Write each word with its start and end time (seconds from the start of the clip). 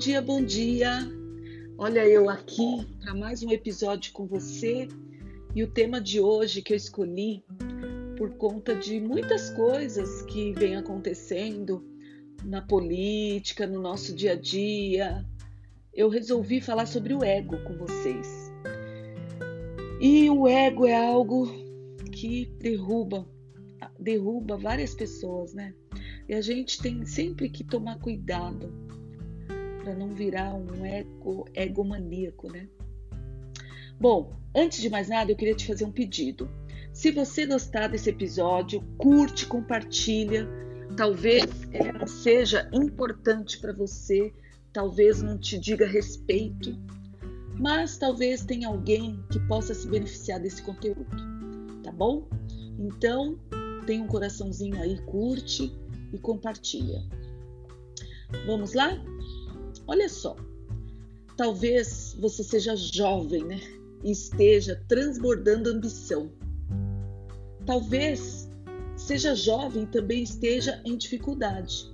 dia, 0.00 0.22
bom 0.22 0.42
dia. 0.42 1.06
Olha 1.76 2.06
eu 2.06 2.30
aqui 2.30 2.86
para 3.02 3.14
mais 3.14 3.42
um 3.42 3.50
episódio 3.50 4.14
com 4.14 4.26
você 4.26 4.88
e 5.54 5.62
o 5.62 5.70
tema 5.70 6.00
de 6.00 6.18
hoje 6.18 6.62
que 6.62 6.72
eu 6.72 6.76
escolhi 6.78 7.44
por 8.16 8.30
conta 8.38 8.74
de 8.74 8.98
muitas 8.98 9.50
coisas 9.50 10.22
que 10.22 10.54
vêm 10.54 10.74
acontecendo 10.74 11.84
na 12.42 12.62
política, 12.62 13.66
no 13.66 13.78
nosso 13.78 14.16
dia 14.16 14.32
a 14.32 14.36
dia. 14.36 15.22
Eu 15.92 16.08
resolvi 16.08 16.62
falar 16.62 16.86
sobre 16.86 17.12
o 17.12 17.22
ego 17.22 17.58
com 17.64 17.76
vocês. 17.76 18.50
E 20.00 20.30
o 20.30 20.48
ego 20.48 20.86
é 20.86 20.96
algo 20.96 21.46
que 22.10 22.46
derruba, 22.58 23.28
derruba 23.98 24.56
várias 24.56 24.94
pessoas, 24.94 25.52
né? 25.52 25.74
E 26.26 26.32
a 26.32 26.40
gente 26.40 26.80
tem 26.80 27.04
sempre 27.04 27.50
que 27.50 27.62
tomar 27.62 27.98
cuidado 27.98 28.88
para 29.82 29.94
não 29.94 30.08
virar 30.08 30.54
um 30.54 30.84
ego, 30.84 31.46
egomaníaco, 31.54 32.50
né? 32.50 32.68
Bom, 33.98 34.32
antes 34.54 34.80
de 34.80 34.88
mais 34.88 35.08
nada, 35.08 35.30
eu 35.30 35.36
queria 35.36 35.54
te 35.54 35.66
fazer 35.66 35.84
um 35.84 35.92
pedido. 35.92 36.50
Se 36.92 37.10
você 37.10 37.46
gostar 37.46 37.88
desse 37.88 38.10
episódio, 38.10 38.82
curte, 38.96 39.46
compartilha. 39.46 40.48
Talvez 40.96 41.44
ele 41.72 41.92
não 41.92 42.06
seja 42.06 42.68
importante 42.72 43.58
para 43.60 43.72
você, 43.72 44.32
talvez 44.72 45.22
não 45.22 45.38
te 45.38 45.58
diga 45.58 45.86
respeito, 45.86 46.76
mas 47.58 47.96
talvez 47.96 48.44
tenha 48.44 48.66
alguém 48.66 49.22
que 49.30 49.38
possa 49.46 49.72
se 49.72 49.86
beneficiar 49.86 50.40
desse 50.40 50.62
conteúdo, 50.62 51.06
tá 51.84 51.92
bom? 51.92 52.26
Então, 52.78 53.38
tem 53.86 54.00
um 54.00 54.06
coraçãozinho 54.06 54.80
aí, 54.80 54.98
curte 55.02 55.72
e 56.12 56.18
compartilha. 56.18 57.04
Vamos 58.46 58.74
lá? 58.74 58.90
Olha 59.90 60.08
só, 60.08 60.36
talvez 61.36 62.16
você 62.20 62.44
seja 62.44 62.76
jovem, 62.76 63.44
né? 63.44 63.60
E 64.04 64.12
esteja 64.12 64.80
transbordando 64.86 65.68
ambição. 65.68 66.30
Talvez 67.66 68.48
seja 68.96 69.34
jovem 69.34 69.82
e 69.82 69.86
também 69.88 70.22
esteja 70.22 70.80
em 70.84 70.96
dificuldade. 70.96 71.92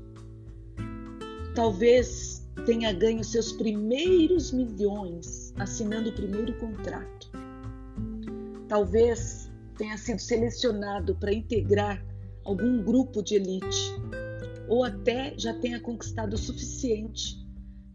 Talvez 1.54 2.46
tenha 2.66 2.92
ganho 2.92 3.24
seus 3.24 3.52
primeiros 3.52 4.52
milhões 4.52 5.54
assinando 5.56 6.10
o 6.10 6.14
primeiro 6.14 6.52
contrato. 6.58 7.30
Talvez 8.68 9.50
tenha 9.78 9.96
sido 9.96 10.18
selecionado 10.18 11.16
para 11.16 11.32
integrar 11.32 12.04
algum 12.44 12.82
grupo 12.82 13.22
de 13.22 13.36
elite, 13.36 13.94
ou 14.68 14.84
até 14.84 15.32
já 15.38 15.54
tenha 15.54 15.80
conquistado 15.80 16.34
o 16.34 16.38
suficiente 16.38 17.45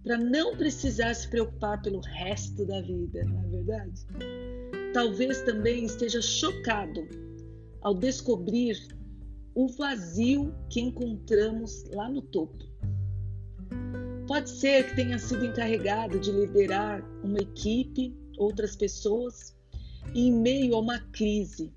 para 0.03 0.17
não 0.17 0.55
precisar 0.55 1.13
se 1.13 1.27
preocupar 1.27 1.81
pelo 1.81 2.01
resto 2.01 2.65
da 2.65 2.81
vida, 2.81 3.23
não 3.25 3.43
é 3.43 3.47
verdade? 3.47 4.05
Talvez 4.93 5.41
também 5.43 5.85
esteja 5.85 6.21
chocado 6.21 7.07
ao 7.81 7.93
descobrir 7.93 8.77
o 9.53 9.67
vazio 9.67 10.53
que 10.69 10.81
encontramos 10.81 11.83
lá 11.91 12.09
no 12.09 12.21
topo. 12.21 12.63
Pode 14.27 14.49
ser 14.49 14.87
que 14.87 14.95
tenha 14.95 15.19
sido 15.19 15.45
encarregado 15.45 16.19
de 16.19 16.31
liderar 16.31 17.03
uma 17.23 17.39
equipe, 17.39 18.15
outras 18.37 18.75
pessoas, 18.75 19.55
em 20.15 20.31
meio 20.31 20.75
a 20.75 20.79
uma 20.79 20.99
crise. 21.11 21.71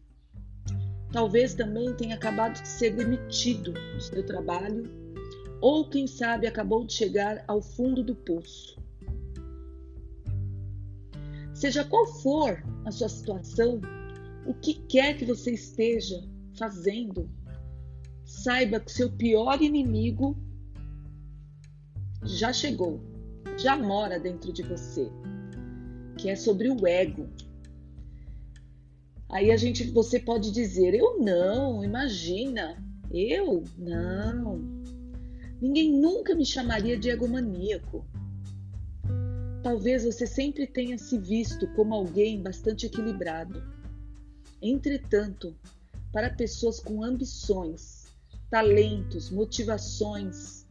Talvez 1.13 1.55
também 1.55 1.95
tenha 1.95 2.15
acabado 2.15 2.61
de 2.61 2.69
ser 2.69 2.91
demitido 2.91 3.73
do 3.73 4.01
seu 4.01 4.25
trabalho 4.25 5.04
ou 5.65 5.89
quem 5.89 6.07
sabe 6.07 6.47
acabou 6.47 6.85
de 6.85 6.93
chegar 6.93 7.43
ao 7.49 7.63
fundo 7.63 8.05
do 8.05 8.15
poço. 8.15 8.79
Seja 11.55 11.83
qual 11.83 12.05
for 12.05 12.63
a 12.85 12.91
sua 12.91 13.09
situação, 13.09 13.81
o 14.47 14.53
que 14.53 14.75
quer 14.75 15.17
que 15.17 15.25
você 15.25 15.53
esteja 15.53 16.23
fazendo, 16.59 17.31
saiba 18.27 18.79
que 18.79 18.93
seu 18.93 19.11
pior 19.11 19.63
inimigo 19.63 20.37
já 22.23 22.53
chegou, 22.53 23.01
já 23.57 23.75
mora 23.75 24.21
dentro 24.21 24.53
de 24.53 24.63
você, 24.63 25.11
que 26.19 26.29
é 26.29 26.37
sobre 26.37 26.69
o 26.69 26.87
ego. 26.87 27.27
Aí 29.31 29.51
a 29.51 29.57
gente, 29.57 29.91
você 29.93 30.21
pode 30.21 30.51
dizer, 30.51 30.93
eu 30.93 31.19
não, 31.21 31.83
imagina, 31.83 32.77
eu 33.11 33.65
não. 33.79 34.74
Ninguém 35.61 35.93
nunca 35.93 36.35
me 36.35 36.45
chamaria 36.45 36.97
de 36.97 37.09
egomaníaco. 37.09 38.05
Talvez 39.63 40.05
você 40.05 40.27
sempre 40.27 40.67
tenha 40.67 40.99
se 40.99 41.19
visto 41.19 41.67
como 41.75 41.95
alguém 41.95 42.43
bastante 42.43 42.87
equilibrado. 42.87 43.63
Entretanto, 44.61 45.57
para 46.13 46.31
pessoas 46.31 46.81
com 46.81 47.03
ambições, 47.03 48.05
talentos, 48.51 49.31
motivações 49.31 50.67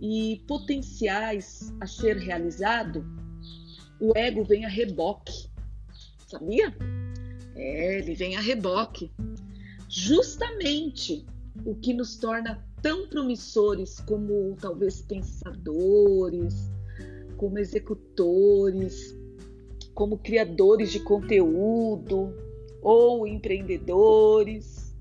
e 0.00 0.42
potenciais 0.46 1.72
a 1.80 1.86
ser 1.86 2.16
realizado, 2.16 3.04
o 4.00 4.12
ego 4.16 4.44
vem 4.44 4.64
a 4.64 4.68
reboque. 4.68 5.48
Sabia? 6.26 6.74
É, 7.54 7.98
ele 7.98 8.14
vem 8.14 8.36
a 8.36 8.40
reboque. 8.40 9.10
Justamente 9.88 11.24
o 11.64 11.74
que 11.74 11.94
nos 11.94 12.16
torna 12.16 12.67
tão 12.82 13.08
promissores 13.08 14.00
como 14.00 14.56
talvez 14.60 15.02
pensadores, 15.02 16.70
como 17.36 17.58
executores, 17.58 19.16
como 19.94 20.18
criadores 20.18 20.92
de 20.92 21.00
conteúdo 21.00 22.34
ou 22.82 23.26
empreendedores, 23.26 24.94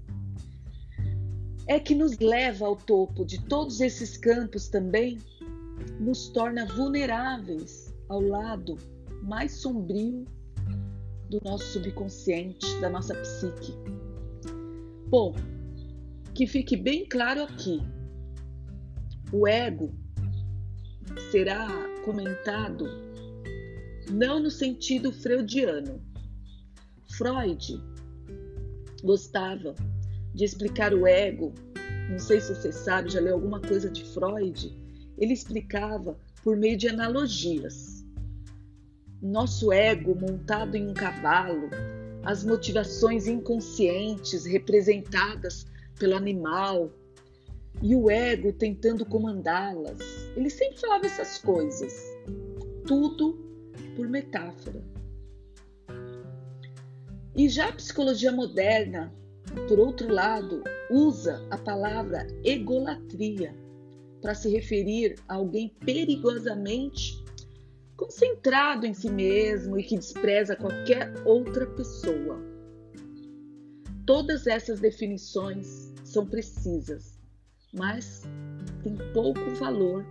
é 1.67 1.79
que 1.79 1.93
nos 1.93 2.17
leva 2.19 2.65
ao 2.65 2.75
topo 2.75 3.25
de 3.25 3.43
todos 3.45 3.81
esses 3.81 4.17
campos 4.17 4.69
também, 4.69 5.17
nos 5.99 6.29
torna 6.29 6.65
vulneráveis 6.65 7.93
ao 8.07 8.21
lado 8.21 8.77
mais 9.23 9.51
sombrio 9.53 10.25
do 11.29 11.41
nosso 11.43 11.65
subconsciente, 11.73 12.79
da 12.79 12.89
nossa 12.89 13.13
psique. 13.15 13.73
Bom, 15.09 15.35
que 16.37 16.45
fique 16.45 16.77
bem 16.77 17.03
claro 17.03 17.41
aqui: 17.41 17.81
o 19.33 19.47
ego 19.47 19.91
será 21.31 21.67
comentado 22.05 22.85
não 24.11 24.39
no 24.39 24.51
sentido 24.51 25.11
freudiano. 25.11 25.99
Freud 27.17 27.81
gostava 29.03 29.73
de 30.35 30.45
explicar 30.45 30.93
o 30.93 31.07
ego, 31.07 31.55
não 32.07 32.19
sei 32.19 32.39
se 32.39 32.53
você 32.53 32.71
sabe, 32.71 33.09
já 33.09 33.19
leu 33.19 33.33
alguma 33.33 33.59
coisa 33.59 33.89
de 33.89 34.03
Freud, 34.05 34.77
ele 35.17 35.33
explicava 35.33 36.19
por 36.43 36.55
meio 36.55 36.77
de 36.77 36.87
analogias. 36.87 38.05
Nosso 39.19 39.73
ego 39.73 40.13
montado 40.13 40.75
em 40.75 40.87
um 40.87 40.93
cavalo, 40.93 41.71
as 42.23 42.43
motivações 42.43 43.25
inconscientes 43.25 44.45
representadas 44.45 45.65
pelo 45.97 46.15
animal 46.15 46.91
e 47.81 47.95
o 47.95 48.09
ego 48.09 48.53
tentando 48.53 49.05
comandá-las. 49.05 49.99
Ele 50.35 50.49
sempre 50.49 50.79
falava 50.79 51.05
essas 51.05 51.37
coisas, 51.37 51.93
tudo 52.85 53.37
por 53.95 54.07
metáfora. 54.07 54.81
E 57.35 57.47
já 57.49 57.69
a 57.69 57.73
psicologia 57.73 58.31
moderna, 58.31 59.13
por 59.67 59.79
outro 59.79 60.11
lado, 60.11 60.63
usa 60.89 61.45
a 61.51 61.57
palavra 61.57 62.25
egolatria 62.43 63.55
para 64.21 64.33
se 64.33 64.49
referir 64.49 65.15
a 65.27 65.35
alguém 65.35 65.69
perigosamente 65.85 67.23
concentrado 67.95 68.85
em 68.85 68.93
si 68.93 69.09
mesmo 69.09 69.77
e 69.77 69.83
que 69.83 69.97
despreza 69.97 70.55
qualquer 70.55 71.13
outra 71.25 71.65
pessoa. 71.65 72.46
Todas 74.07 74.47
essas 74.47 74.79
definições 74.79 75.93
são 76.05 76.25
precisas, 76.25 77.19
mas 77.73 78.23
tem 78.81 78.95
pouco 79.11 79.53
valor 79.55 80.05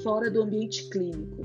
fora 0.00 0.30
do 0.30 0.42
ambiente 0.42 0.88
clínico, 0.88 1.44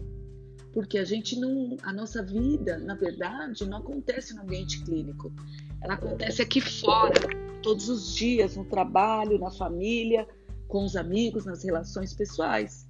porque 0.71 0.99
a 0.99 1.03
gente 1.03 1.35
não, 1.39 1.75
a 1.81 1.91
nossa 1.91 2.21
vida, 2.21 2.77
na 2.77 2.93
verdade, 2.93 3.67
não 3.67 3.79
acontece 3.79 4.35
no 4.35 4.43
ambiente 4.43 4.83
clínico. 4.83 5.33
Ela 5.81 5.95
acontece 5.95 6.43
aqui 6.43 6.61
fora, 6.61 7.19
todos 7.63 7.89
os 7.89 8.15
dias, 8.15 8.55
no 8.55 8.65
trabalho, 8.65 9.39
na 9.39 9.49
família, 9.49 10.27
com 10.67 10.85
os 10.85 10.95
amigos, 10.95 11.43
nas 11.43 11.63
relações 11.63 12.13
pessoais. 12.13 12.87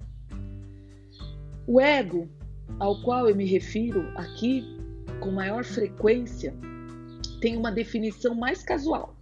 O 1.66 1.80
ego, 1.80 2.28
ao 2.78 3.00
qual 3.00 3.30
eu 3.30 3.34
me 3.34 3.46
refiro 3.46 4.02
aqui 4.14 4.62
com 5.20 5.30
maior 5.30 5.64
frequência, 5.64 6.54
tem 7.40 7.56
uma 7.56 7.72
definição 7.72 8.34
mais 8.34 8.62
casual 8.62 9.16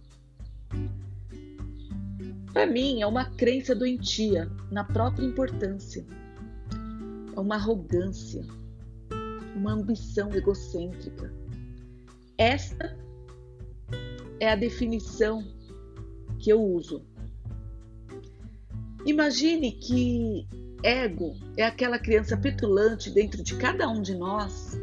Para 2.53 2.65
mim, 2.65 3.01
é 3.01 3.07
uma 3.07 3.25
crença 3.25 3.73
doentia 3.73 4.51
na 4.69 4.83
própria 4.83 5.25
importância. 5.25 6.05
É 7.35 7.39
uma 7.39 7.55
arrogância, 7.55 8.43
uma 9.55 9.73
ambição 9.73 10.33
egocêntrica. 10.33 11.33
Esta 12.37 12.97
é 14.39 14.49
a 14.49 14.55
definição 14.55 15.43
que 16.39 16.51
eu 16.51 16.61
uso. 16.61 17.05
Imagine 19.05 19.71
que 19.71 20.47
ego 20.83 21.35
é 21.55 21.63
aquela 21.63 21.99
criança 21.99 22.35
petulante 22.35 23.09
dentro 23.09 23.43
de 23.43 23.55
cada 23.55 23.87
um 23.87 24.01
de 24.01 24.15
nós 24.15 24.77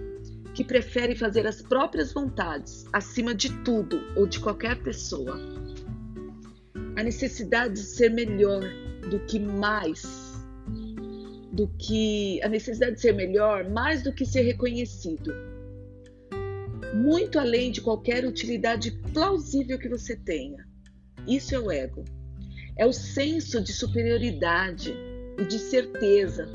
que 0.56 0.64
prefere 0.64 1.14
fazer 1.14 1.46
as 1.46 1.60
próprias 1.60 2.14
vontades 2.14 2.86
acima 2.90 3.34
de 3.34 3.52
tudo 3.62 4.00
ou 4.16 4.26
de 4.26 4.40
qualquer 4.40 4.82
pessoa. 4.82 5.38
A 6.96 7.02
necessidade 7.02 7.74
de 7.74 7.80
ser 7.80 8.08
melhor 8.08 8.62
do 9.10 9.20
que 9.26 9.38
mais, 9.38 10.02
do 11.52 11.68
que 11.78 12.42
a 12.42 12.48
necessidade 12.48 12.94
de 12.94 13.02
ser 13.02 13.12
melhor 13.12 13.68
mais 13.68 14.02
do 14.02 14.14
que 14.14 14.24
ser 14.24 14.44
reconhecido. 14.44 15.30
Muito 16.94 17.38
além 17.38 17.70
de 17.70 17.82
qualquer 17.82 18.24
utilidade 18.24 18.92
plausível 19.12 19.78
que 19.78 19.90
você 19.90 20.16
tenha. 20.16 20.66
Isso 21.28 21.54
é 21.54 21.58
o 21.58 21.70
ego. 21.70 22.02
É 22.78 22.86
o 22.86 22.94
senso 22.94 23.60
de 23.60 23.74
superioridade 23.74 24.96
e 25.38 25.44
de 25.44 25.58
certeza 25.58 26.48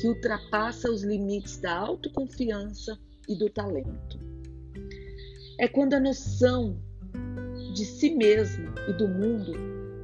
que 0.00 0.06
ultrapassa 0.06 0.88
os 0.88 1.02
limites 1.02 1.58
da 1.58 1.76
autoconfiança 1.76 2.96
e 3.28 3.36
do 3.36 3.48
talento. 3.48 4.18
É 5.58 5.68
quando 5.68 5.94
a 5.94 6.00
noção 6.00 6.76
de 7.72 7.84
si 7.84 8.14
mesmo 8.14 8.72
e 8.88 8.92
do 8.92 9.08
mundo 9.08 9.52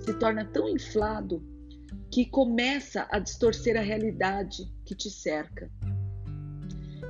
se 0.00 0.14
torna 0.14 0.44
tão 0.44 0.68
inflado 0.68 1.42
que 2.10 2.26
começa 2.26 3.06
a 3.10 3.18
distorcer 3.18 3.76
a 3.76 3.82
realidade 3.82 4.70
que 4.84 4.94
te 4.94 5.10
cerca. 5.10 5.70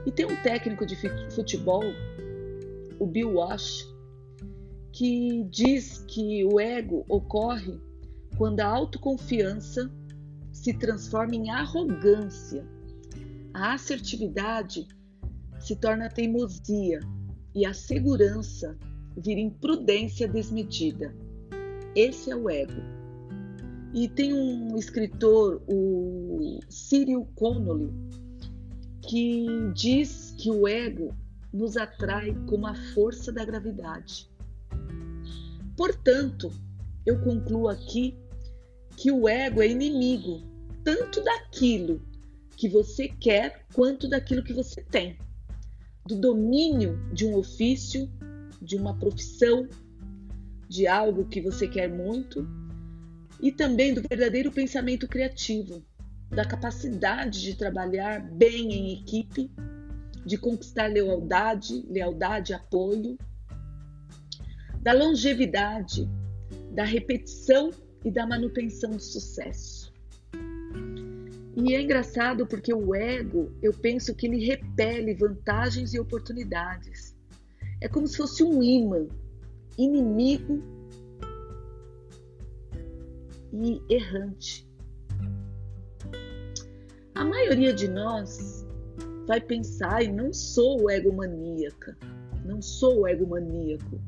E 0.04 0.12
tem 0.12 0.26
um 0.26 0.42
técnico 0.42 0.84
de 0.84 0.96
futebol, 1.30 1.84
o 2.98 3.06
Bill 3.06 3.34
Walsh, 3.34 3.86
que 4.92 5.44
diz 5.44 6.04
que 6.06 6.44
o 6.44 6.58
ego 6.58 7.04
ocorre 7.08 7.80
quando 8.36 8.60
a 8.60 8.66
autoconfiança 8.66 9.90
se 10.52 10.74
transforma 10.74 11.34
em 11.34 11.50
arrogância. 11.50 12.66
A 13.54 13.74
assertividade 13.74 14.86
se 15.60 15.76
torna 15.76 16.08
teimosia 16.08 17.00
e 17.54 17.66
a 17.66 17.74
segurança 17.74 18.76
vira 19.16 19.40
imprudência 19.40 20.26
desmedida. 20.26 21.14
Esse 21.94 22.30
é 22.30 22.36
o 22.36 22.48
ego. 22.48 22.80
E 23.92 24.08
tem 24.08 24.32
um 24.32 24.76
escritor, 24.76 25.62
o 25.68 26.60
Cyril 26.68 27.28
Connolly, 27.34 27.90
que 29.02 29.46
diz 29.74 30.34
que 30.38 30.50
o 30.50 30.66
ego 30.66 31.14
nos 31.52 31.76
atrai 31.76 32.34
como 32.48 32.66
a 32.66 32.74
força 32.94 33.32
da 33.32 33.44
gravidade. 33.44 34.30
Portanto, 35.76 36.52
eu 37.04 37.20
concluo 37.20 37.68
aqui 37.68 38.16
que 38.96 39.10
o 39.10 39.28
ego 39.28 39.60
é 39.60 39.68
inimigo 39.68 40.42
tanto 40.84 41.22
daquilo 41.22 42.00
que 42.56 42.68
você 42.68 43.08
quer 43.08 43.66
quanto 43.74 44.08
daquilo 44.08 44.44
que 44.44 44.52
você 44.52 44.82
tem 44.82 45.18
do 46.10 46.16
domínio 46.16 46.98
de 47.12 47.24
um 47.24 47.36
ofício, 47.36 48.10
de 48.60 48.76
uma 48.76 48.98
profissão, 48.98 49.68
de 50.68 50.86
algo 50.86 51.26
que 51.26 51.40
você 51.40 51.68
quer 51.68 51.88
muito 51.88 52.46
e 53.40 53.52
também 53.52 53.94
do 53.94 54.02
verdadeiro 54.02 54.50
pensamento 54.50 55.08
criativo, 55.08 55.82
da 56.28 56.44
capacidade 56.44 57.40
de 57.40 57.54
trabalhar 57.54 58.20
bem 58.20 58.72
em 58.72 59.00
equipe, 59.00 59.50
de 60.26 60.36
conquistar 60.36 60.88
lealdade, 60.88 61.84
lealdade, 61.88 62.52
apoio, 62.52 63.16
da 64.82 64.92
longevidade, 64.92 66.08
da 66.72 66.84
repetição 66.84 67.70
e 68.04 68.10
da 68.10 68.26
manutenção 68.26 68.90
do 68.90 69.02
sucesso. 69.02 69.69
E 71.56 71.74
é 71.74 71.82
engraçado 71.82 72.46
porque 72.46 72.72
o 72.72 72.94
ego, 72.94 73.52
eu 73.60 73.72
penso 73.72 74.14
que 74.14 74.26
ele 74.26 74.44
repele 74.44 75.14
vantagens 75.14 75.92
e 75.92 75.98
oportunidades. 75.98 77.16
É 77.80 77.88
como 77.88 78.06
se 78.06 78.16
fosse 78.16 78.44
um 78.44 78.62
imã, 78.62 79.08
inimigo 79.76 80.62
e 83.52 83.82
errante. 83.92 84.68
A 87.14 87.24
maioria 87.24 87.72
de 87.72 87.88
nós 87.88 88.66
vai 89.26 89.40
pensar, 89.40 90.02
e 90.02 90.12
não 90.12 90.32
sou 90.32 90.90
egomaníaca, 90.90 91.96
não 92.44 92.62
sou 92.62 93.06
egomaníaco, 93.08 94.00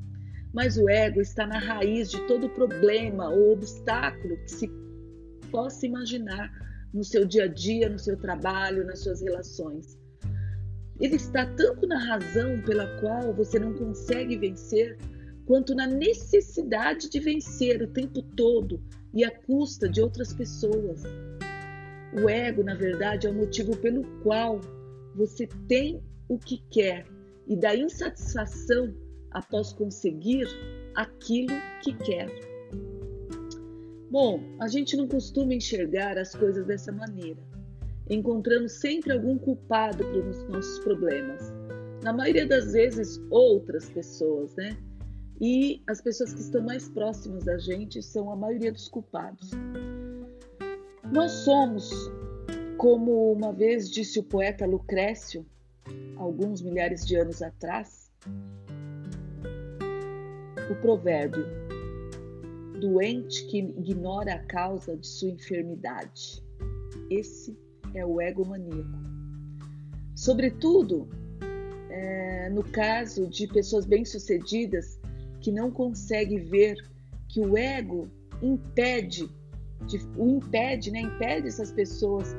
mas 0.52 0.76
o 0.76 0.88
ego 0.88 1.20
está 1.20 1.46
na 1.46 1.58
raiz 1.58 2.10
de 2.10 2.20
todo 2.26 2.48
problema 2.50 3.28
ou 3.30 3.52
obstáculo 3.52 4.36
que 4.38 4.50
se 4.50 4.70
possa 5.50 5.86
imaginar 5.86 6.50
no 6.92 7.04
seu 7.04 7.24
dia 7.24 7.44
a 7.44 7.48
dia, 7.48 7.88
no 7.88 7.98
seu 7.98 8.16
trabalho, 8.16 8.84
nas 8.84 9.00
suas 9.00 9.22
relações. 9.22 9.98
Ele 11.00 11.16
está 11.16 11.46
tanto 11.46 11.86
na 11.86 11.98
razão 11.98 12.60
pela 12.62 12.86
qual 13.00 13.34
você 13.34 13.58
não 13.58 13.72
consegue 13.74 14.36
vencer, 14.36 14.98
quanto 15.46 15.74
na 15.74 15.86
necessidade 15.86 17.08
de 17.08 17.18
vencer 17.18 17.82
o 17.82 17.88
tempo 17.88 18.22
todo 18.36 18.80
e 19.12 19.24
à 19.24 19.30
custa 19.30 19.88
de 19.88 20.00
outras 20.00 20.32
pessoas. 20.32 21.02
O 22.22 22.28
ego, 22.28 22.62
na 22.62 22.74
verdade, 22.74 23.26
é 23.26 23.30
o 23.30 23.34
motivo 23.34 23.76
pelo 23.78 24.04
qual 24.22 24.60
você 25.14 25.48
tem 25.66 26.02
o 26.28 26.38
que 26.38 26.62
quer 26.70 27.06
e 27.46 27.56
da 27.56 27.74
insatisfação 27.74 28.94
após 29.30 29.72
conseguir 29.72 30.46
aquilo 30.94 31.54
que 31.82 31.94
quer. 31.94 32.51
Bom, 34.12 34.42
a 34.60 34.68
gente 34.68 34.94
não 34.94 35.08
costuma 35.08 35.54
enxergar 35.54 36.18
as 36.18 36.34
coisas 36.34 36.66
dessa 36.66 36.92
maneira, 36.92 37.40
encontrando 38.10 38.68
sempre 38.68 39.10
algum 39.10 39.38
culpado 39.38 40.04
para 40.04 40.28
os 40.28 40.46
nossos 40.50 40.78
problemas. 40.80 41.50
Na 42.02 42.12
maioria 42.12 42.46
das 42.46 42.74
vezes, 42.74 43.19
outras 43.31 43.88
pessoas, 43.88 44.54
né? 44.54 44.76
E 45.40 45.82
as 45.86 46.02
pessoas 46.02 46.34
que 46.34 46.42
estão 46.42 46.60
mais 46.60 46.90
próximas 46.90 47.44
da 47.44 47.56
gente 47.56 48.02
são 48.02 48.31
a 48.31 48.36
maioria 48.36 48.70
dos 48.70 48.86
culpados. 48.86 49.50
Nós 51.10 51.32
somos, 51.32 51.90
como 52.76 53.32
uma 53.32 53.50
vez 53.50 53.90
disse 53.90 54.19
o 54.19 54.22
poeta 54.22 54.66
Lucrécio, 54.66 55.46
alguns 56.16 56.60
milhares 56.60 57.06
de 57.06 57.16
anos 57.16 57.40
atrás, 57.40 58.12
o 60.70 60.74
provérbio 60.82 61.46
doente 62.82 63.46
que 63.46 63.58
ignora 63.58 64.34
a 64.34 64.39
causa 64.41 64.96
de 64.96 65.06
sua 65.06 65.31
enfermidade. 65.31 66.43
Esse 67.08 67.56
é 67.94 68.05
o 68.05 68.20
ego 68.20 68.44
maníaco. 68.44 68.98
Sobretudo, 70.17 71.08
é, 71.89 72.51
no 72.51 72.65
caso 72.65 73.29
de 73.29 73.46
pessoas 73.46 73.86
bem-sucedidas 73.86 74.98
que 75.41 75.53
não 75.53 75.70
conseguem 75.70 76.44
ver 76.44 76.77
que 77.29 77.41
o 77.41 77.56
ego 77.56 78.10
impede, 78.43 79.31
de, 79.86 79.98
o 80.17 80.29
impede, 80.29 80.91
né, 80.91 81.03
impede 81.03 81.46
essas 81.46 81.70
pessoas 81.70 82.34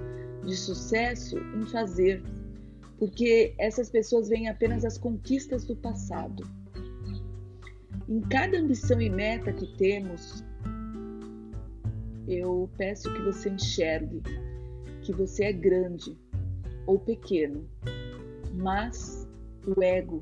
de 0.46 0.58
sucesso 0.58 1.38
em 1.38 1.66
fazer, 1.68 2.22
porque 3.00 3.56
essas 3.58 3.90
pessoas 3.90 4.28
veem 4.28 4.50
apenas 4.50 4.84
as 4.84 4.98
conquistas 4.98 5.64
do 5.64 5.76
passado 5.76 6.44
em 8.08 8.22
cada 8.22 8.58
ambição 8.58 9.02
e 9.02 9.10
meta 9.10 9.52
que 9.54 9.68
temos, 9.78 10.44
eu 12.28 12.70
peço 12.78 13.14
que 13.14 13.22
você 13.22 13.50
enxergue 13.50 14.22
que 15.02 15.12
você 15.12 15.46
é 15.46 15.54
grande 15.54 16.18
ou 16.86 17.00
pequeno, 17.00 17.68
mas 18.54 19.28
o 19.66 19.82
ego 19.82 20.22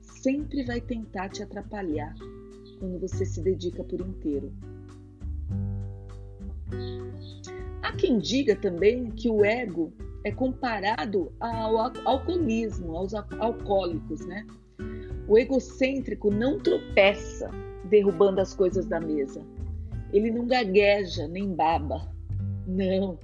sempre 0.00 0.64
vai 0.64 0.80
tentar 0.80 1.28
te 1.28 1.42
atrapalhar 1.42 2.14
quando 2.78 2.98
você 3.00 3.24
se 3.24 3.42
dedica 3.42 3.82
por 3.84 4.00
inteiro. 4.00 4.52
Há 7.82 7.92
quem 7.92 8.18
diga 8.18 8.54
também 8.56 9.10
que 9.10 9.28
o 9.28 9.44
ego 9.44 9.92
é 10.24 10.30
comparado 10.30 11.32
ao 11.40 11.78
alcoolismo, 12.04 12.96
aos 12.96 13.14
alcoólicos, 13.14 14.24
né? 14.26 14.46
O 15.30 15.38
egocêntrico 15.38 16.28
não 16.28 16.58
tropeça 16.58 17.48
derrubando 17.88 18.40
as 18.40 18.52
coisas 18.52 18.86
da 18.86 18.98
mesa. 18.98 19.40
Ele 20.12 20.28
não 20.28 20.44
gagueja 20.44 21.28
nem 21.28 21.54
baba. 21.54 22.12
Não. 22.66 23.16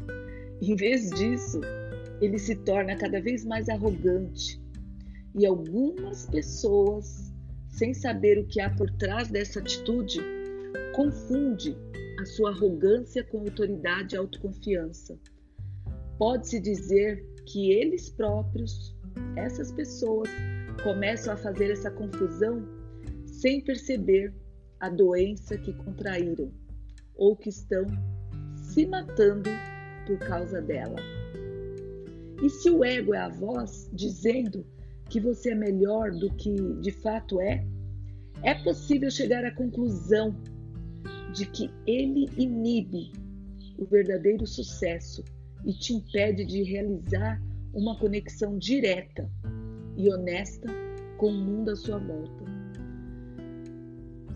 Em 0.63 0.77
vez 0.77 1.11
disso, 1.11 1.61
ele 2.21 2.39
se 2.39 2.55
torna 2.55 2.95
cada 2.95 3.21
vez 3.21 3.45
mais 3.45 3.69
arrogante. 3.69 4.63
E 5.35 5.45
algumas 5.45 6.27
pessoas, 6.27 7.35
sem 7.71 7.93
saber 7.93 8.39
o 8.39 8.47
que 8.47 8.61
há 8.61 8.71
por 8.71 8.89
trás 8.99 9.27
dessa 9.27 9.59
atitude, 9.59 10.21
confunde 10.95 11.77
a 12.21 12.25
sua 12.25 12.51
arrogância 12.51 13.25
com 13.25 13.41
autoridade 13.41 14.15
e 14.15 14.19
autoconfiança. 14.19 15.19
Pode-se 16.17 16.61
dizer 16.61 17.27
que 17.47 17.73
eles 17.73 18.09
próprios, 18.11 18.97
essas 19.35 19.73
pessoas, 19.73 20.31
começam 20.83 21.35
a 21.35 21.37
fazer 21.37 21.71
essa 21.71 21.91
confusão 21.91 22.67
sem 23.27 23.61
perceber 23.61 24.35
a 24.81 24.89
doença 24.89 25.57
que 25.57 25.73
contraíram 25.73 26.53
ou 27.15 27.37
que 27.37 27.49
estão 27.49 27.85
se 28.55 28.87
matando 28.87 29.51
por 30.07 30.19
causa 30.19 30.61
dela. 30.61 30.97
E 32.43 32.51
se 32.51 32.71
o 32.71 32.85
ego 32.85 33.15
é 33.15 33.19
a 33.19 33.29
voz 33.29 33.89
dizendo 33.93 34.65
que 35.09 35.21
você 35.21 35.51
é 35.51 35.55
melhor 35.55 36.11
do 36.11 36.31
que 36.35 36.55
de 36.81 36.91
fato 36.91 37.41
é, 37.41 37.65
é 38.43 38.55
possível 38.55 39.11
chegar 39.11 39.45
à 39.45 39.51
conclusão 39.51 40.37
de 41.33 41.47
que 41.47 41.71
ele 41.87 42.29
inibe 42.37 43.13
o 43.79 43.85
verdadeiro 43.85 44.47
sucesso 44.47 45.25
e 45.65 45.73
te 45.73 45.95
impede 45.95 46.45
de 46.45 46.63
realizar 46.63 47.41
uma 47.73 47.99
conexão 47.99 48.59
direta 48.59 49.31
e 49.97 50.11
honesta 50.13 50.69
com 51.17 51.29
o 51.29 51.35
mundo 51.35 51.71
à 51.71 51.77
sua 51.77 51.99
volta. 51.99 52.45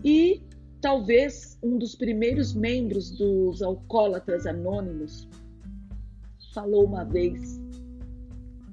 E 0.03 0.41
talvez 0.81 1.57
um 1.61 1.77
dos 1.77 1.95
primeiros 1.95 2.53
membros 2.53 3.11
dos 3.11 3.61
Alcoólatras 3.61 4.45
Anônimos 4.45 5.27
falou 6.53 6.85
uma 6.85 7.03
vez 7.03 7.61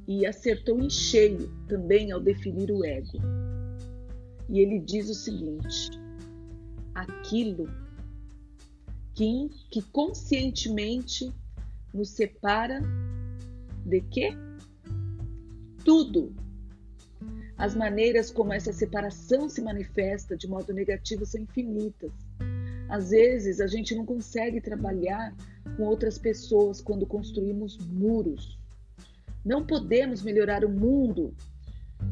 e 0.07 0.25
acertou 0.25 0.81
em 0.81 0.89
cheio 0.89 1.53
também 1.69 2.11
ao 2.11 2.21
definir 2.21 2.71
o 2.71 2.85
ego. 2.85 3.19
E 4.49 4.61
ele 4.61 4.79
diz 4.79 5.11
o 5.11 5.15
seguinte: 5.15 5.91
aquilo 6.95 7.69
que, 9.15 9.51
que 9.71 9.83
conscientemente 9.83 11.31
nos 11.93 12.11
separa 12.11 12.81
de 13.85 14.01
quê? 14.01 14.31
Tudo. 15.85 16.35
As 17.59 17.75
maneiras 17.75 18.31
como 18.31 18.53
essa 18.53 18.73
separação 18.73 19.49
se 19.49 19.61
manifesta 19.61 20.37
de 20.37 20.47
modo 20.47 20.73
negativo 20.73 21.27
são 21.27 21.41
infinitas. 21.41 22.13
Às 22.89 23.11
vezes 23.11 23.61
a 23.61 23.67
gente 23.67 23.97
não 23.97 24.07
consegue 24.07 24.61
trabalhar 24.61 25.35
com 25.77 25.83
outras 25.83 26.19
pessoas 26.19 26.81
quando 26.81 27.05
construímos 27.05 27.77
muros. 27.77 28.57
Não 29.45 29.67
podemos 29.67 30.23
melhorar 30.23 30.65
o 30.65 30.69
mundo, 30.69 31.35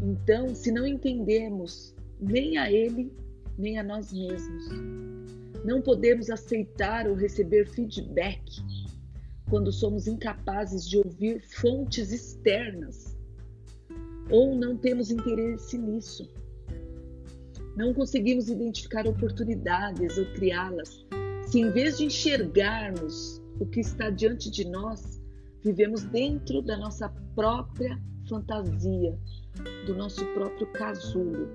então, 0.02 0.52
se 0.52 0.72
não 0.72 0.84
entendemos 0.84 1.94
nem 2.20 2.58
a 2.58 2.70
ele, 2.70 3.12
nem 3.56 3.78
a 3.78 3.84
nós 3.84 4.12
mesmos. 4.12 4.64
Não 5.64 5.80
podemos 5.80 6.28
aceitar 6.28 7.06
ou 7.06 7.14
receber 7.14 7.68
feedback 7.68 8.42
quando 9.48 9.70
somos 9.70 10.08
incapazes 10.08 10.88
de 10.88 10.98
ouvir 10.98 11.40
fontes 11.40 12.10
externas 12.10 13.15
ou 14.30 14.54
não 14.54 14.76
temos 14.76 15.10
interesse 15.10 15.78
nisso. 15.78 16.30
Não 17.76 17.92
conseguimos 17.92 18.48
identificar 18.48 19.06
oportunidades 19.06 20.16
ou 20.16 20.24
criá-las 20.32 21.06
se, 21.46 21.60
em 21.60 21.70
vez 21.70 21.98
de 21.98 22.06
enxergarmos 22.06 23.40
o 23.60 23.66
que 23.66 23.80
está 23.80 24.10
diante 24.10 24.50
de 24.50 24.68
nós, 24.68 25.22
vivemos 25.62 26.02
dentro 26.02 26.60
da 26.60 26.76
nossa 26.76 27.08
própria 27.34 27.96
fantasia, 28.28 29.16
do 29.86 29.94
nosso 29.94 30.24
próprio 30.34 30.66
casulo. 30.72 31.48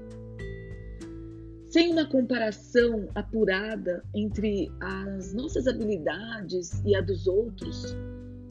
Sem 1.65 1.91
uma 1.91 2.05
comparação 2.05 3.09
apurada 3.15 4.03
entre 4.15 4.71
as 4.79 5.33
nossas 5.33 5.67
habilidades 5.67 6.81
e 6.85 6.95
a 6.95 7.01
dos 7.01 7.27
outros, 7.27 7.95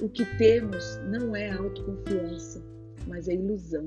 o 0.02 0.08
que 0.08 0.24
temos 0.36 0.98
não 1.06 1.34
é 1.34 1.50
autoconfiança, 1.50 2.62
mas 3.06 3.28
é 3.28 3.34
ilusão. 3.34 3.86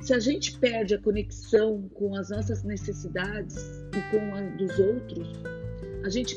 Se 0.00 0.12
a 0.12 0.18
gente 0.18 0.58
perde 0.58 0.94
a 0.94 1.00
conexão 1.00 1.88
com 1.94 2.14
as 2.14 2.30
nossas 2.30 2.62
necessidades 2.62 3.56
e 3.56 4.10
com 4.10 4.34
a 4.34 4.42
dos 4.56 4.78
outros, 4.78 5.28
a 6.04 6.08
gente 6.10 6.36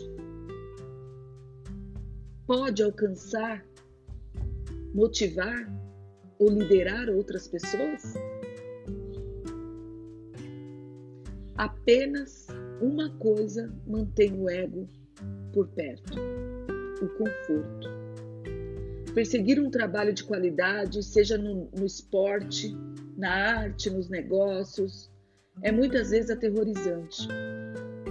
pode 2.45 2.81
alcançar, 2.81 3.65
motivar 4.93 5.69
ou 6.39 6.49
liderar 6.49 7.09
outras 7.09 7.47
pessoas? 7.47 8.13
Apenas 11.57 12.47
uma 12.79 13.09
coisa 13.17 13.73
mantém 13.85 14.39
o 14.39 14.49
ego 14.49 14.87
por 15.51 15.67
perto: 15.69 16.13
o 17.01 17.07
conforto. 17.09 17.89
Perseguir 19.13 19.59
um 19.59 19.69
trabalho 19.69 20.13
de 20.13 20.23
qualidade, 20.23 21.01
seja 21.03 21.37
no, 21.37 21.67
no 21.75 21.85
esporte, 21.85 22.77
na 23.17 23.62
arte, 23.62 23.89
nos 23.89 24.09
negócios, 24.09 25.12
é 25.63 25.71
muitas 25.71 26.12
vezes 26.12 26.29
aterrorizante, 26.29 27.27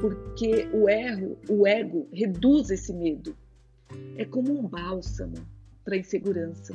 porque 0.00 0.68
o 0.74 0.88
erro, 0.88 1.38
o 1.48 1.66
ego 1.66 2.08
reduz 2.12 2.70
esse 2.70 2.92
medo. 2.92 3.34
É 4.16 4.24
como 4.24 4.58
um 4.58 4.66
bálsamo 4.66 5.36
para 5.84 5.94
a 5.94 5.98
insegurança. 5.98 6.74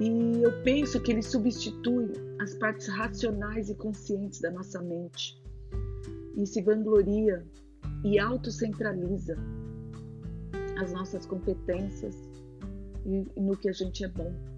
E 0.00 0.42
eu 0.42 0.62
penso 0.62 1.00
que 1.00 1.10
ele 1.10 1.22
substitui 1.22 2.12
as 2.40 2.54
partes 2.54 2.86
racionais 2.88 3.68
e 3.68 3.74
conscientes 3.74 4.40
da 4.40 4.50
nossa 4.50 4.80
mente 4.82 5.42
e 6.36 6.46
se 6.46 6.62
vangloria 6.62 7.44
e 8.04 8.18
autocentraliza 8.18 9.36
as 10.80 10.92
nossas 10.92 11.26
competências 11.26 12.16
e 13.06 13.40
no 13.40 13.56
que 13.56 13.68
a 13.68 13.72
gente 13.72 14.04
é 14.04 14.08
bom. 14.08 14.53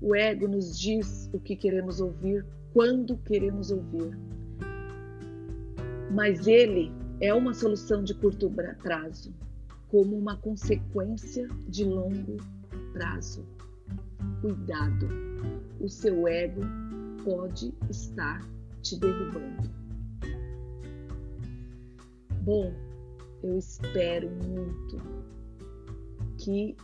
O 0.00 0.14
ego 0.14 0.48
nos 0.48 0.78
diz 0.78 1.28
o 1.32 1.38
que 1.38 1.54
queremos 1.54 2.00
ouvir, 2.00 2.46
quando 2.72 3.18
queremos 3.18 3.70
ouvir. 3.70 4.18
Mas 6.10 6.46
ele 6.46 6.90
é 7.20 7.34
uma 7.34 7.52
solução 7.52 8.02
de 8.02 8.14
curto 8.14 8.50
prazo, 8.82 9.34
como 9.88 10.16
uma 10.16 10.36
consequência 10.36 11.46
de 11.68 11.84
longo 11.84 12.38
prazo. 12.92 13.46
Cuidado, 14.40 15.06
o 15.78 15.88
seu 15.88 16.26
ego 16.26 16.62
pode 17.22 17.74
estar 17.90 18.40
te 18.82 18.98
derrubando. 18.98 19.70
Bom, 22.42 22.72
eu 23.42 23.58
espero 23.58 24.30
muito 24.30 24.96
que 26.38 26.74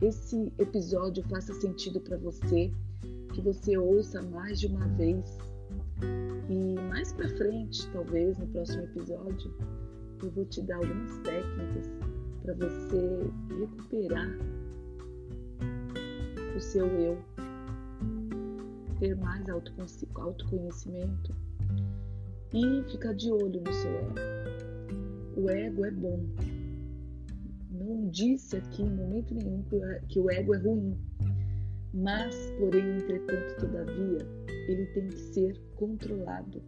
esse 0.00 0.52
episódio 0.58 1.22
faça 1.24 1.52
sentido 1.54 2.00
para 2.00 2.16
você, 2.16 2.70
que 3.34 3.40
você 3.40 3.76
ouça 3.76 4.22
mais 4.22 4.58
de 4.58 4.66
uma 4.66 4.88
vez 4.88 5.38
e 6.48 6.80
mais 6.88 7.12
para 7.12 7.28
frente, 7.36 7.86
talvez 7.92 8.36
no 8.38 8.46
próximo 8.48 8.82
episódio, 8.84 9.54
eu 10.22 10.30
vou 10.30 10.44
te 10.46 10.62
dar 10.62 10.76
algumas 10.76 11.18
técnicas 11.18 11.90
para 12.42 12.54
você 12.54 13.30
recuperar 13.58 14.28
o 16.56 16.60
seu 16.60 16.86
eu, 16.86 17.18
ter 18.98 19.14
mais 19.16 19.44
autoconhecimento 19.48 21.34
e 22.52 22.82
ficar 22.90 23.14
de 23.14 23.30
olho 23.30 23.60
no 23.60 23.72
seu 23.72 23.90
ego. 23.90 24.14
O 25.36 25.50
ego 25.50 25.84
é 25.84 25.90
bom. 25.90 26.20
Disse 28.10 28.56
aqui 28.56 28.82
em 28.82 28.90
momento 28.90 29.32
nenhum 29.34 29.62
que 30.08 30.18
o 30.18 30.30
ego 30.30 30.54
é 30.54 30.58
ruim, 30.58 30.98
mas, 31.94 32.34
porém, 32.58 32.96
entretanto, 32.96 33.60
todavia, 33.60 34.26
ele 34.68 34.86
tem 34.86 35.08
que 35.08 35.18
ser 35.32 35.56
controlado 35.76 36.62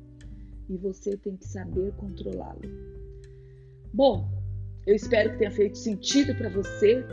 e 0.68 0.76
você 0.76 1.16
tem 1.16 1.36
que 1.36 1.46
saber 1.46 1.92
controlá-lo. 1.94 2.62
Bom, 3.92 4.30
eu 4.86 4.94
espero 4.94 5.32
que 5.32 5.38
tenha 5.38 5.50
feito 5.50 5.78
sentido 5.78 6.34
para 6.36 6.48
você 6.48 7.04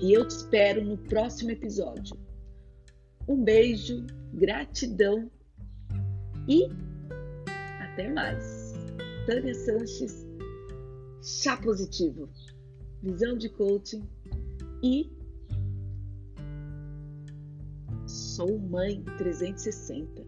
e 0.00 0.12
eu 0.12 0.26
te 0.26 0.36
espero 0.36 0.84
no 0.84 0.96
próximo 0.96 1.50
episódio. 1.50 2.16
Um 3.28 3.42
beijo, 3.42 4.06
gratidão 4.34 5.30
e 6.46 6.68
até 7.80 8.08
mais. 8.08 8.72
Tânia 9.26 9.54
Sanches, 9.54 10.26
Chá 11.20 11.56
Positivo, 11.56 12.30
Visão 13.02 13.36
de 13.36 13.48
Coaching 13.48 14.08
e 14.82 15.10
Sou 18.06 18.58
Mãe 18.58 19.02
360. 19.18 20.27